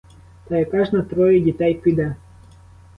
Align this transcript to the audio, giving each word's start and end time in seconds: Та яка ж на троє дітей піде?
Та 0.47 0.57
яка 0.57 0.85
ж 0.85 0.95
на 0.95 1.01
троє 1.01 1.39
дітей 1.39 1.73
піде? 1.75 2.15